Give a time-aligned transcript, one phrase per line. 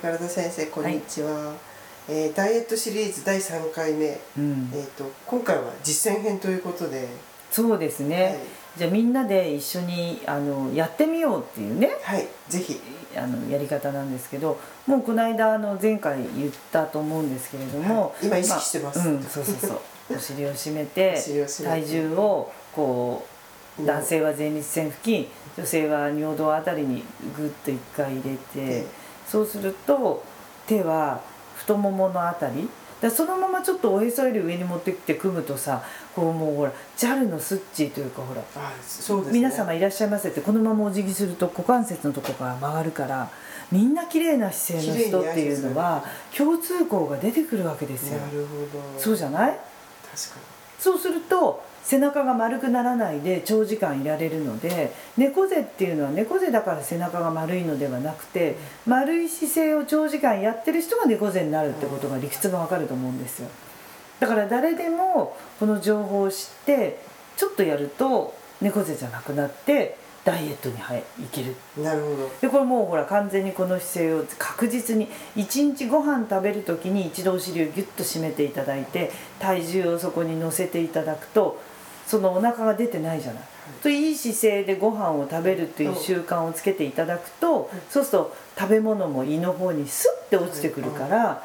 [0.00, 1.56] 宝田先生こんにちは、はい、
[2.08, 7.06] えー、ダイエットシリーズ第3回目、うん、えーと、今回は実践編ということで。
[7.50, 8.36] そうですね、はい、
[8.78, 11.90] じゃあみんなで一緒にあのやってみようっていうね。
[12.02, 12.26] はい。
[12.48, 12.80] ぜひ。
[13.14, 19.80] あのやり方なんですけどもうこの間あの前回言ったと思うんですけれども、はい、今意識してます、まあ、うん、そうそうそう。
[20.14, 21.20] お尻を締めて
[21.64, 23.26] 体重をこ
[23.80, 25.28] う男性は前立腺付近
[25.58, 27.02] 女性は尿道あたりに
[27.36, 28.86] グッと一回入れて
[29.30, 30.24] そうすると
[30.66, 31.20] 手は
[31.56, 32.68] 太もものあたり。
[33.00, 35.82] だそのままちょっとおへそより上に持ってきて組むとさ
[36.14, 38.42] こうもうほら JAL のスッチーというかほら
[38.86, 43.30] そうです、ね、皆様いらっしゃいませってこのままお辞儀すると股関節のとこから曲がるから
[43.72, 46.04] みんな綺麗な姿勢の人っていうのは
[46.36, 48.18] 共通項が出てくるわけですよ。
[48.18, 48.58] なるほ
[48.94, 49.00] ど。
[49.00, 49.52] そうじゃない？
[49.52, 49.64] 確か
[50.36, 50.42] に。
[50.78, 58.56] そうすると背中が丸くならないで長時間いられるので猫背っていうのは猫背だから背中が丸いのではなくて
[58.86, 63.48] 丸い姿勢を長時間やってる人が猫背になるってことが理屈がわかると思うんですよ。
[64.20, 67.00] だから誰でもこの情報を知って
[67.36, 71.54] ちょっとやると猫背じゃなくなってダイエットにいける。
[71.82, 72.30] なるほど。
[72.40, 81.60] でこれもうほら完全にこの姿勢を確実に1日ご飯食べる時に一度お尻をギュッと締めていただいて体重をそこに乗せていただくと
[82.06, 83.42] そのお腹が出てないじゃない。
[83.82, 91.44] といい姿勢でご飯を食べるっていう習慣をつけていただくとそうすると食べ物も胃の方にスッて落ちてくるから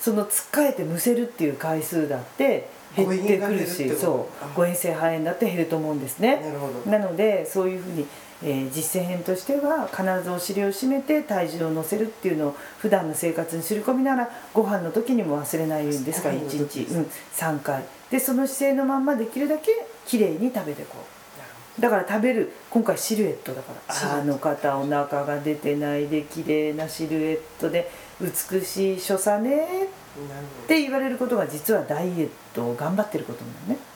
[0.00, 6.40] そのつっかえてむせるっていう回数だって減ってくるしそう誤嚥性肺炎だって減ると思うんですね。
[6.86, 8.06] なのでそういうふうに、
[8.42, 17.84] えー、実践編としては必ずお尻を締めて体重を乗せるっていうのを普段の生活にすり込みながらご飯の時にも忘れないようにですから1日、うん、3回。
[18.10, 21.80] でその姿勢のまんまできるだけきれいに食べていこう。
[21.80, 24.20] だから食べる今回シルエットだから。
[24.20, 27.90] あの方お腹が出てないで綺麗なシルエットで
[28.20, 33.93] 美しい所作ねっって言われることが実はダイエットを頑張ってることなのね。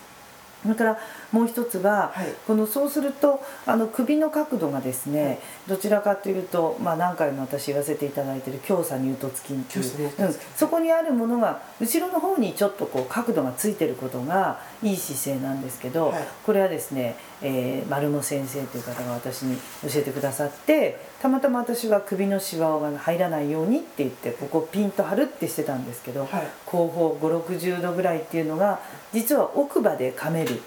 [0.69, 0.99] それから
[1.33, 26.29] もう一つは、はい、このそうするとあの首の角度がですね、はい、どちらかというと、まあ、何回も私言わせていただいている強鎖乳突筋っていう、うん、そこにあるものが後ろの方にちょっとこう角度がついてることがいい姿勢なんですけど、はい、これはですね、えー、丸野先生という方が私に教えてくださってたまたま私は首のしわが入らないようにって言ってここピンと張るってしてたんですけど、
[26.67, 28.81] 後方560度ぐらいっていうのが
[29.13, 30.58] 実は奥歯で噛める。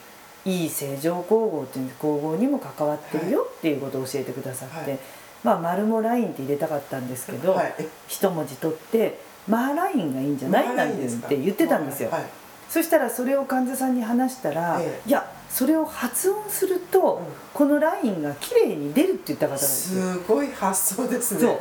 [0.46, 5.00] いい正常光合っていう光合にも関わってるよっていうことを教えてくださって、はい、
[5.44, 7.76] まあ丸もラインって入れたかったんですけど、はい、
[8.08, 10.92] 一文字取ってマーラインがいいんじゃないなん
[11.22, 12.10] て言ってたんですよ。
[12.10, 12.26] はい、
[12.70, 20.14] そしたらそれを患者さんに話したら、ええ、いやそれを発音すると、うん、このラインが綺麗に出るって言った方なんですよ。
[20.14, 21.42] すごい発想ですね。
[21.42, 21.60] そう。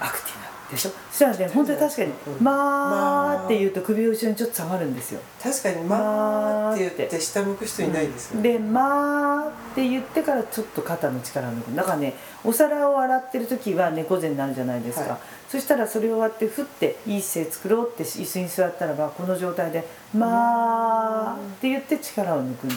[0.00, 0.37] アクティ
[0.70, 0.90] でしょ？
[1.10, 5.20] そしたらね本当に確かに「まあ」って言うと首を後ろにちょっと下がるんですよ。
[5.42, 11.74] 確かに「まあ」って言って下向く人いないですよ、ね、で「まあ」って言ってからちょっと肩の力を抜く。
[11.74, 12.14] だからね
[12.44, 15.18] お皿を洗ってる時は猫背になるじゃないですか、はい、
[15.48, 22.76] そしたらそれを割って振っていい姿勢作ろうって椅子に座ったらばこの状態で「まあ」って言って力を抜くんだ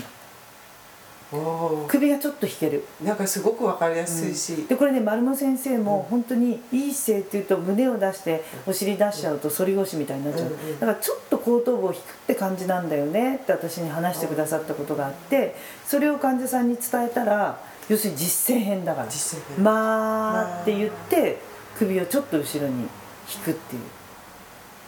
[1.87, 2.83] 首がちょっと引ける。
[3.03, 10.49] なんかすごく分かりやすいし、うん、でこれね丸野先生も本当にいい姿勢っていうと胸を出してお尻出しちゃうと反り腰みたいになっちゃう、
[10.79, 13.37] だからちょっと後頭部を引くって感じなんだよね。
[13.37, 15.55] って私に話してくださったことがあって
[15.87, 19.07] それを患者さんに伝えたら要するに実践編だから
[19.57, 21.39] 「まあ」って言って
[21.77, 22.81] 首をちょっと後ろに
[23.33, 23.81] 引くっていう。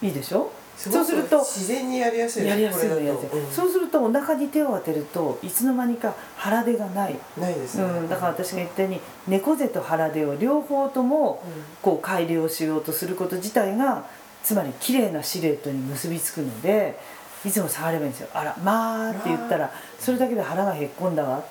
[0.02, 0.52] いいでしょ？
[0.78, 7.16] そうすると自然にやりやすいやりやすいのやつ、うん、そうするとお腹に手を当てるといつの間にか腹出がない。
[7.38, 11.42] ないです、ね、うん、だから私が言ったように猫背と腹出を両方とも
[11.82, 14.06] こう改良しようとすること自体が
[14.44, 17.00] つまり綺麗なシルエットに結びつくので
[17.46, 21.44] いつも触ればいいんですよ「あらまあ」って言ったらそれだけで腹がへっこんだわ。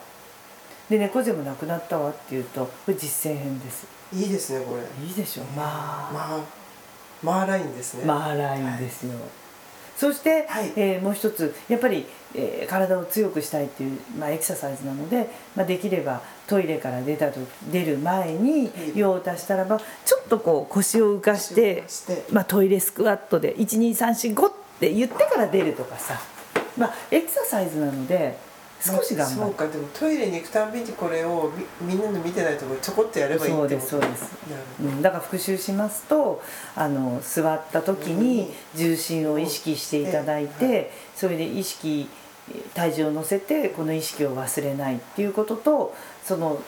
[0.90, 3.86] で猫背もなくなったわって言うとこれ実践編です。
[4.12, 4.82] いいですねこれ。
[5.06, 5.42] いいでしょ。
[5.56, 6.61] まあ、まあ
[7.22, 8.04] マーラインですね。
[8.04, 9.22] マーラインですよ、はい、
[9.96, 12.04] そして、はい、えー、もう一つやっぱり、
[12.34, 17.40] えー、体を強くしたいっていう、まあ、エクササイズなので、まあ、できればトイレから出たと
[17.70, 21.84] 出る前に用を足したらばちょっとこう腰を浮かして
[22.32, 26.20] まあ、トイレスクワットで12345って言ってから出るとかさ、
[26.76, 28.36] まあ、エクササイズなので
[28.84, 29.40] 少し頑張る。
[29.42, 34.36] そうかでもトイレに行くたんびにこれをみんなの見てないところちょこっとやればいいそうですそうです、
[34.80, 36.42] うん、だから復習しますと
[36.74, 42.08] あの座った時に重心を意識していただいて、それで意識
[42.74, 45.94] 体重を乗せてこの意識を忘れないっていうことと
[46.24, 46.60] その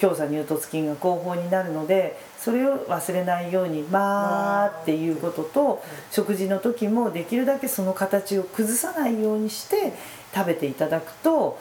[0.00, 9.92] 強鎖乳突筋が後方になるのでそれを忘れないように「まあ」っていうことと食事の時もできるだけその形を崩さないようにして
[10.34, 11.58] 食べていただくと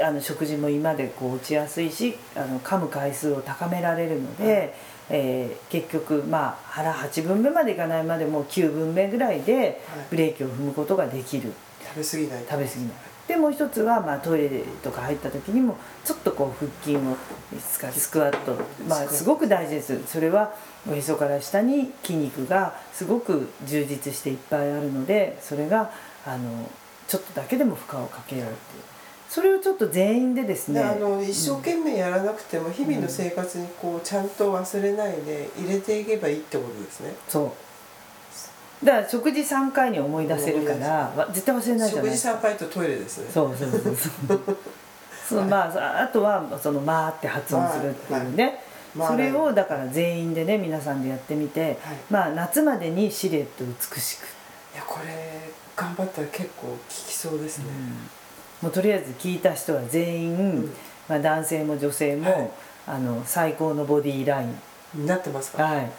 [0.00, 4.74] あの食事も胃までこう落ちやすいしあの噛む回数を高められるので、
[5.10, 11.52] えー結局まあ腹8分目までいかないまでも9分目ぐらいでブレーキを踏むことができる。
[11.94, 12.44] 食べ過ぎない。
[12.48, 13.11] 食べ過ぎない。
[13.28, 17.16] でもう一つは、まあ、トイレとか入った時にもちょっとこう腹筋を
[17.60, 18.56] スカスクワット、
[18.88, 20.06] まあ、すごく大事です。
[20.06, 20.52] それは
[20.90, 25.90] おへそから下に筋肉がすごく充実していっぱいあるのでそれが
[26.26, 26.68] あの
[27.06, 28.82] ちょっとだけでも負荷をかけようっていう
[29.28, 37.14] それをちょっと全員でですねであの一生懸命やらなくても日々の生活にこうちゃんと忘れないで入れていけばいいってことですね。
[37.28, 37.71] そう
[38.84, 42.32] だから食事3回に思い出せるからわ絶対忘れないじゃ食事ないですか。
[42.32, 43.30] 参拝とトイレですね。
[43.32, 44.56] そうそうそうそう。
[45.28, 48.60] そのまああとはその「まあ」って発音するっていうね、
[48.94, 51.78] まあそれをだから全員でね皆さんでやってみて、
[52.10, 54.24] まあ夏までにシルエット美しく、
[54.74, 57.64] いやこれ頑張ったら結構効きそうですね、
[58.60, 60.74] もうとりあえず聞いた人は全員、うん。
[61.08, 62.50] まあ、男性も女性も、はい。
[62.86, 64.46] あの最高のボディーライ
[64.96, 65.90] ン、なってますか、はい、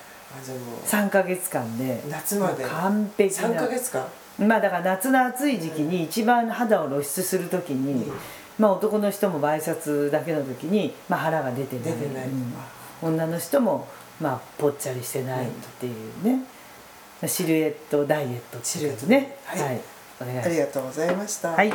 [0.86, 2.04] 3ヶ月間で。
[2.10, 2.64] 夏まで。
[2.64, 3.50] 完璧な。
[3.50, 4.06] 3ヶ月間？
[4.40, 8.14] まあだから夏の暑い時期に一番肌を露出する時に、うん
[8.60, 11.84] まあ男の人もワイシャツだけの時に、まあ、腹が出てない。
[11.86, 12.54] 出てない、うん。
[13.02, 13.88] 女の人も
[14.22, 15.50] まあぽっちゃりしてないっ
[15.80, 16.44] ていうね、
[17.28, 19.38] シルエットダイエットっていうね。
[19.52, 19.80] シルエッ
[20.18, 20.46] トはい、お願いします。
[20.46, 21.74] ありがとうございました、はい